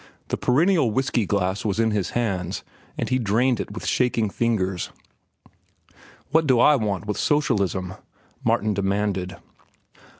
[0.29, 2.63] The perennial whiskey glass was in his hands,
[2.97, 4.89] and he drained it with shaking fingers.
[6.31, 7.93] "What do I want with socialism?"
[8.43, 9.35] Martin demanded.